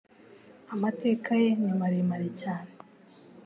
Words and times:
amateka 0.73 1.29
ye 1.41 1.49
nimaremare 1.59 2.29
cyane 2.41 2.71